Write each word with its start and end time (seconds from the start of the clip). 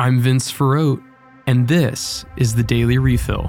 I'm 0.00 0.18
Vince 0.18 0.50
Ferrote, 0.50 1.02
and 1.46 1.68
this 1.68 2.24
is 2.38 2.54
the 2.54 2.62
Daily 2.62 2.96
Refill. 2.96 3.48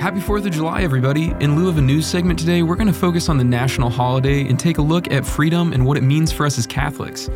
Happy 0.00 0.20
4th 0.20 0.46
of 0.46 0.50
July, 0.50 0.80
everybody. 0.80 1.34
In 1.40 1.56
lieu 1.56 1.68
of 1.68 1.76
a 1.76 1.82
news 1.82 2.06
segment 2.06 2.38
today, 2.38 2.62
we're 2.62 2.74
going 2.74 2.86
to 2.86 2.94
focus 2.94 3.28
on 3.28 3.36
the 3.36 3.44
national 3.44 3.90
holiday 3.90 4.48
and 4.48 4.58
take 4.58 4.78
a 4.78 4.82
look 4.82 5.12
at 5.12 5.26
freedom 5.26 5.74
and 5.74 5.84
what 5.84 5.98
it 5.98 6.02
means 6.02 6.32
for 6.32 6.46
us 6.46 6.56
as 6.56 6.66
Catholics. 6.66 7.28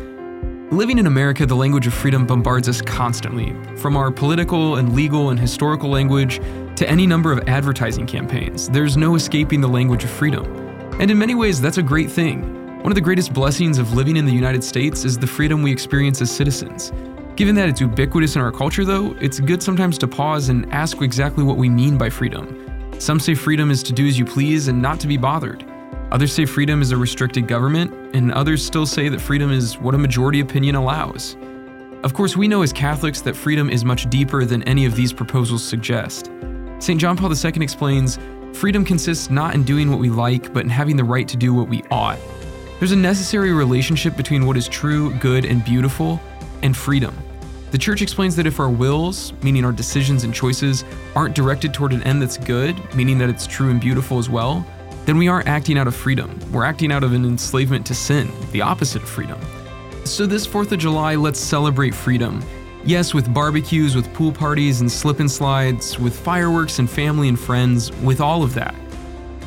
Living 0.71 0.97
in 0.97 1.05
America, 1.05 1.45
the 1.45 1.55
language 1.55 1.85
of 1.85 1.93
freedom 1.93 2.25
bombards 2.25 2.67
us 2.67 2.81
constantly, 2.81 3.55
from 3.75 3.95
our 3.95 4.09
political 4.09 4.77
and 4.77 4.95
legal 4.95 5.29
and 5.29 5.39
historical 5.39 5.91
language 5.91 6.39
to 6.75 6.89
any 6.89 7.05
number 7.05 7.31
of 7.31 7.47
advertising 7.47 8.07
campaigns. 8.07 8.67
There's 8.67 8.97
no 8.97 9.13
escaping 9.13 9.61
the 9.61 9.69
language 9.69 10.03
of 10.03 10.09
freedom. 10.09 10.58
And 10.99 11.09
in 11.09 11.17
many 11.17 11.33
ways, 11.33 11.61
that's 11.61 11.77
a 11.77 11.83
great 11.83 12.11
thing. 12.11 12.41
One 12.79 12.91
of 12.91 12.95
the 12.95 13.01
greatest 13.01 13.33
blessings 13.33 13.77
of 13.77 13.93
living 13.93 14.17
in 14.17 14.25
the 14.25 14.33
United 14.33 14.61
States 14.61 15.05
is 15.05 15.17
the 15.17 15.25
freedom 15.25 15.63
we 15.63 15.71
experience 15.71 16.21
as 16.21 16.29
citizens. 16.29 16.91
Given 17.37 17.55
that 17.55 17.69
it's 17.69 17.79
ubiquitous 17.79 18.35
in 18.35 18.41
our 18.41 18.51
culture, 18.51 18.83
though, 18.83 19.15
it's 19.21 19.39
good 19.39 19.63
sometimes 19.63 19.97
to 19.99 20.09
pause 20.09 20.49
and 20.49 20.69
ask 20.73 21.01
exactly 21.01 21.41
what 21.41 21.55
we 21.55 21.69
mean 21.69 21.97
by 21.97 22.09
freedom. 22.09 22.93
Some 22.99 23.17
say 23.17 23.33
freedom 23.33 23.71
is 23.71 23.81
to 23.83 23.93
do 23.93 24.07
as 24.07 24.19
you 24.19 24.25
please 24.25 24.67
and 24.67 24.81
not 24.81 24.99
to 24.99 25.07
be 25.07 25.15
bothered. 25.15 25.65
Others 26.11 26.33
say 26.33 26.45
freedom 26.45 26.81
is 26.81 26.91
a 26.91 26.97
restricted 26.97 27.47
government, 27.47 27.93
and 28.13 28.33
others 28.33 28.65
still 28.65 28.85
say 28.85 29.07
that 29.07 29.21
freedom 29.21 29.51
is 29.51 29.77
what 29.77 29.95
a 29.95 29.97
majority 29.97 30.41
opinion 30.41 30.75
allows. 30.75 31.37
Of 32.03 32.13
course, 32.13 32.35
we 32.35 32.49
know 32.49 32.61
as 32.61 32.73
Catholics 32.73 33.21
that 33.21 33.37
freedom 33.37 33.69
is 33.69 33.85
much 33.85 34.09
deeper 34.09 34.43
than 34.43 34.63
any 34.63 34.85
of 34.85 34.95
these 34.95 35.13
proposals 35.13 35.63
suggest. 35.63 36.29
St. 36.79 36.99
John 36.99 37.15
Paul 37.15 37.33
II 37.33 37.63
explains 37.63 38.19
freedom 38.53 38.83
consists 38.83 39.29
not 39.29 39.55
in 39.55 39.63
doing 39.63 39.89
what 39.89 39.99
we 39.99 40.09
like, 40.09 40.53
but 40.53 40.63
in 40.63 40.69
having 40.69 40.97
the 40.97 41.03
right 41.03 41.27
to 41.27 41.37
do 41.37 41.53
what 41.53 41.69
we 41.69 41.83
ought. 41.91 42.19
There's 42.79 42.91
a 42.91 42.95
necessary 42.95 43.51
relationship 43.51 44.15
between 44.15 44.45
what 44.45 44.57
is 44.57 44.67
true, 44.67 45.13
good, 45.15 45.45
and 45.45 45.63
beautiful, 45.63 46.19
and 46.61 46.75
freedom. 46.75 47.15
The 47.71 47.77
Church 47.77 48.01
explains 48.01 48.35
that 48.35 48.47
if 48.47 48.59
our 48.59 48.69
wills, 48.69 49.33
meaning 49.43 49.63
our 49.63 49.71
decisions 49.71 50.23
and 50.23 50.33
choices, 50.33 50.83
aren't 51.15 51.35
directed 51.35 51.73
toward 51.73 51.93
an 51.93 52.01
end 52.03 52.21
that's 52.21 52.37
good, 52.37 52.75
meaning 52.95 53.17
that 53.19 53.29
it's 53.29 53.45
true 53.45 53.69
and 53.69 53.79
beautiful 53.79 54.17
as 54.17 54.29
well, 54.29 54.65
then 55.05 55.17
we 55.17 55.27
aren't 55.27 55.47
acting 55.47 55.77
out 55.77 55.87
of 55.87 55.95
freedom. 55.95 56.39
We're 56.51 56.63
acting 56.63 56.91
out 56.91 57.03
of 57.03 57.13
an 57.13 57.25
enslavement 57.25 57.85
to 57.87 57.95
sin, 57.95 58.31
the 58.51 58.61
opposite 58.61 59.03
of 59.03 59.09
freedom. 59.09 59.39
So, 60.05 60.25
this 60.25 60.47
4th 60.47 60.71
of 60.71 60.79
July, 60.79 61.15
let's 61.15 61.39
celebrate 61.39 61.93
freedom. 61.93 62.43
Yes, 62.85 63.13
with 63.13 63.33
barbecues, 63.33 63.95
with 63.95 64.13
pool 64.13 64.31
parties 64.31 64.81
and 64.81 64.91
slip 64.91 65.19
and 65.19 65.29
slides, 65.29 65.99
with 65.99 66.17
fireworks 66.17 66.79
and 66.79 66.89
family 66.89 67.27
and 67.27 67.39
friends, 67.39 67.91
with 67.97 68.21
all 68.21 68.43
of 68.43 68.53
that. 68.53 68.73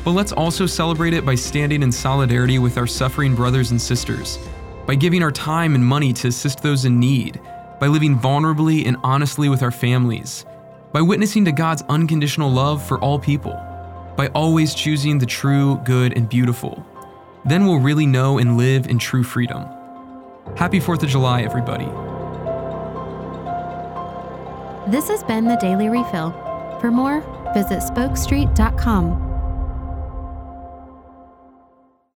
But 0.03 0.11
let's 0.11 0.31
also 0.31 0.65
celebrate 0.65 1.13
it 1.13 1.25
by 1.25 1.35
standing 1.35 1.81
in 1.83 1.91
solidarity 1.91 2.59
with 2.59 2.77
our 2.77 2.87
suffering 2.87 3.35
brothers 3.35 3.71
and 3.71 3.81
sisters, 3.81 4.37
by 4.85 4.95
giving 4.95 5.23
our 5.23 5.31
time 5.31 5.75
and 5.75 5.85
money 5.85 6.13
to 6.13 6.27
assist 6.27 6.61
those 6.61 6.85
in 6.85 6.99
need, 6.99 7.39
by 7.79 7.87
living 7.87 8.17
vulnerably 8.17 8.85
and 8.85 8.97
honestly 9.03 9.49
with 9.49 9.63
our 9.63 9.71
families, 9.71 10.45
by 10.91 11.01
witnessing 11.01 11.45
to 11.45 11.51
God's 11.51 11.83
unconditional 11.89 12.51
love 12.51 12.85
for 12.85 12.99
all 12.99 13.17
people 13.17 13.59
by 14.15 14.27
always 14.29 14.73
choosing 14.73 15.17
the 15.17 15.25
true, 15.25 15.81
good, 15.83 16.15
and 16.15 16.29
beautiful. 16.29 16.85
Then 17.45 17.65
we'll 17.65 17.79
really 17.79 18.05
know 18.05 18.37
and 18.37 18.57
live 18.57 18.87
in 18.87 18.99
true 18.99 19.23
freedom. 19.23 19.65
Happy 20.55 20.79
4th 20.79 21.03
of 21.03 21.09
July, 21.09 21.41
everybody. 21.41 21.89
This 24.87 25.07
has 25.07 25.23
been 25.23 25.45
the 25.45 25.55
Daily 25.55 25.87
Refill. 25.87 26.31
For 26.81 26.91
more, 26.91 27.21
visit 27.53 27.79
spokestreet.com. 27.79 29.32